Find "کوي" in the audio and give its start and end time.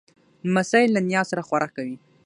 1.77-1.95